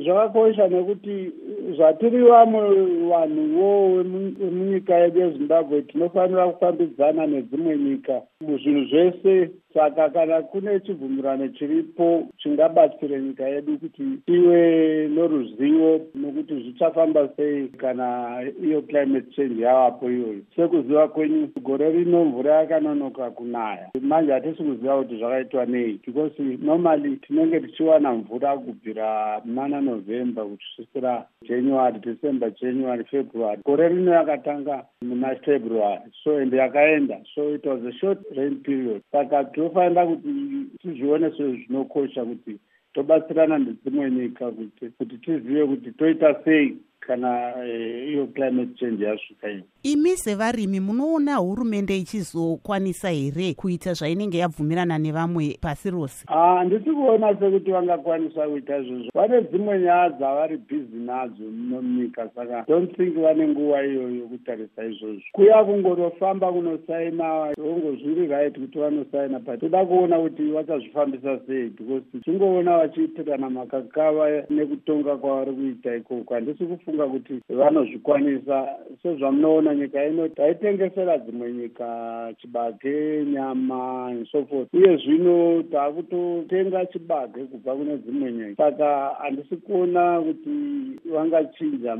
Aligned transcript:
zvakakosha 0.00 0.68
nekuti 0.68 1.32
zvatiri 1.76 2.22
vamwe 2.22 2.62
vemunyika 4.82 4.94
yedu 4.94 5.20
yezimbabwe 5.20 5.82
tinofanira 5.82 6.48
kufambidzana 6.48 7.26
nedzimwe 7.26 7.76
nyika. 7.76 8.22
Muzvinhu 8.40 8.84
zvese 8.84 9.50
saka 9.74 10.10
kana 10.10 10.42
kune 10.42 10.80
chibvumirano 10.80 11.48
chiripo 11.48 12.28
chingabatsire 12.38 13.20
nyika 13.20 13.48
yedu 13.48 13.78
kuti 13.78 14.02
ive 14.26 15.08
noruzivo 15.08 16.00
nokuti 16.14 16.54
zvichafamba 16.54 17.28
sei 17.36 17.68
kana 17.68 18.38
iyo 18.64 18.82
climate 18.82 19.30
change 19.36 19.62
yavapo 19.62 20.10
iyoyo. 20.10 20.42
Sekuziva 20.56 21.08
kwenyu 21.08 21.48
gore 21.62 21.90
rino 21.90 22.24
mvura 22.24 22.54
yakanonoka 22.54 23.30
kunaya. 23.30 23.88
Manje 24.00 24.32
hatisi 24.32 24.62
kuziva 24.62 24.98
kuti 24.98 25.16
zvakaitwa 25.18 25.66
nei 25.66 26.00
because 26.06 26.32
normally 26.38 27.16
tinenge 27.16 27.60
tichiwana 27.60 28.12
mvura 28.12 28.58
kubvira 28.58 29.40
muna 29.44 29.80
november 29.80 30.44
kusvikira 30.44 31.24
january 31.48 31.98
december 31.98 32.50
january 32.60 33.04
february. 33.04 33.62
Gore 33.64 33.88
rino 33.88 34.12
yakatanga 34.12 34.71
muna 35.02 35.36
february. 35.44 36.00
So 36.24 36.40
ende 36.40 36.56
yakaenda. 36.56 37.16
So 37.34 37.54
it 37.54 37.64
was 37.66 37.80
a 37.84 37.92
short 37.98 38.18
rain 38.36 38.62
period. 38.62 39.02
Saka 39.12 39.44
tinofanira 39.44 40.06
kuti 40.06 40.28
tizvione 40.82 41.30
sezvinokosha 41.30 42.24
kuti 42.24 42.58
tobatsirana 42.94 43.58
nedzimwe 43.58 44.10
nyika 44.10 44.50
kuti 44.98 45.18
tizive 45.24 45.66
kuti 45.66 45.92
toita 45.92 46.34
sei 46.44 46.76
kana 47.06 47.52
eh, 47.66 48.08
iyo 48.08 48.26
climate 48.26 48.74
change 48.74 49.04
yasvika 49.04 49.50
iyo. 49.50 49.62
Imi 49.82 50.10
sevarimi 50.16 50.80
munoona 50.80 51.36
hurumende 51.36 51.98
ichizokwanisa 51.98 53.10
here 53.10 53.54
kuita 53.54 53.92
zvainenge 53.92 54.38
yabvumirana 54.38 54.98
nevamwe 54.98 55.58
pasi 55.60 55.90
rose? 55.90 56.24
Handisi 56.28 56.90
ah, 56.90 56.94
kuona 56.94 57.38
sekuti 57.38 57.70
vangakwanisa 57.70 58.48
kuita 58.48 58.78
izvozvo. 58.78 59.10
Vane 59.14 59.42
dzimwe 59.42 59.78
nyaya 59.78 60.10
dzavari 60.10 60.56
bhizi 60.56 60.96
nadzo 60.96 61.44
munyika 61.44 62.28
saka 62.34 62.64
don't 62.68 62.96
think 62.96 63.14
vane 63.14 63.48
nguva 63.48 63.84
iyoyo 63.86 64.16
yokutarisa 64.16 64.84
izvozvo. 64.84 65.22
Kuya 65.32 65.64
kungorofamba 65.64 66.52
kunosaina 66.52 67.32
ongo 67.58 67.96
zviri 67.96 68.26
right 68.26 68.58
kuti 68.58 68.78
vanosaina 68.78 69.38
but 69.38 69.60
toda 69.60 69.86
kuona 69.86 70.18
kuti 70.18 70.42
vachazvifambisa 70.42 71.40
sei 71.46 71.68
because 71.68 72.04
tingoona 72.24 72.78
vachiitirana 72.78 73.50
makakava 73.50 74.42
nekutonga 74.50 75.16
kwavari 75.16 75.52
kuita 75.52 75.96
ikoko. 75.96 76.34
Handisi 76.34 76.64
kufunga 76.64 76.91
kuti 76.98 77.40
vanozvikwanisa. 77.48 78.68
Sezvamunoona 79.02 79.74
nyika 79.74 80.06
ino 80.06 80.28
taitengesera 80.28 81.18
dzimwe 81.18 81.52
nyika 81.52 82.34
chibage 82.40 83.24
nyama 83.24 84.06
and 84.06 84.26
forth. 84.30 84.74
Uye 84.74 84.96
zvino 84.96 85.62
taakutotenga 85.62 86.86
chibage 86.86 87.44
kubva 87.44 87.76
kune 87.76 87.96
dzimwe 87.96 88.32
nyika. 88.32 88.64
Saka 88.64 89.10
handisi 89.22 89.56
kuona 89.56 90.20
kuti 90.20 90.50
vangachinja 91.12 91.96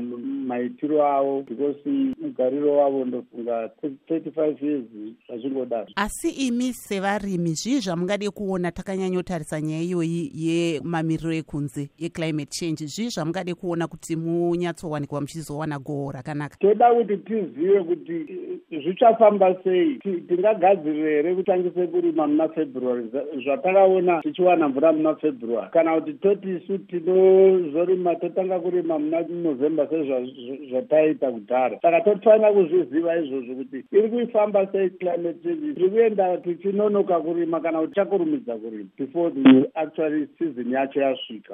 maitiro 0.47 1.07
avo 1.07 1.41
because 1.41 1.89
mugariro 2.21 2.77
wavo 2.77 3.05
ndofunga 3.05 3.69
35 4.09 4.65
years 4.65 4.85
zvachingodaro 5.27 5.87
asi 5.95 6.29
imi 6.29 6.73
sevarimi 6.73 7.53
zvii 7.53 7.79
zvamungade 7.79 8.29
kuona 8.29 8.71
takanyanyotarisa 8.71 9.61
nyaya 9.61 9.81
iyoyi 9.81 10.31
yemamiriro 10.35 11.33
ekunze 11.33 11.89
yeclimate 11.99 12.51
change? 12.51 12.85
Zvii 12.85 13.09
zvamungade 13.09 13.53
kuona 13.53 13.87
kuti 13.87 14.15
munyatsowanikwa 14.83 15.21
muchizowana 15.21 15.79
goho 15.79 16.11
rakanaka. 16.11 16.57
Toda 16.59 16.93
kuti 16.93 17.17
tizive 17.17 17.83
kuti 17.83 18.25
zvichafamba 18.71 19.55
sei. 19.63 19.99
Tingagadzirire 20.27 21.21
here 21.23 21.35
kutangise 21.35 21.87
kurima 21.87 22.27
muna 22.27 22.49
february? 22.49 23.09
Zvatakaona 23.43 24.21
tichiwana 24.21 24.67
mvura 24.69 24.93
muna 24.93 25.15
february. 25.15 25.69
Kana 25.71 26.01
kuti 26.01 26.13
toti 26.13 26.49
isu 26.49 26.77
tinozorima 26.77 28.15
totanga 28.15 28.59
kurima 28.59 28.99
muna 28.99 29.21
november 29.21 29.87
sezvataita 29.89 31.31
kudhara. 31.31 31.79
Saka 31.81 32.01
tofanira 32.01 32.53
kuzviziva 32.53 33.17
izvozvo 33.17 33.55
kuti 33.55 33.83
iri 33.91 34.09
kuifamba 34.09 34.67
sei 34.71 34.89
climate 34.89 35.43
change. 35.43 35.73
Tiri 35.73 35.89
kuenda 35.89 36.37
tichinonoka 36.37 37.19
kurima 37.19 37.59
kana 37.59 37.79
kuti 37.79 37.95
chakurumidza 37.95 38.55
kurima 38.55 38.89
before 38.97 39.31
the 39.31 39.71
actually 39.75 40.27
season 40.39 40.71
yacho 40.71 40.99
yasvika 41.01 41.51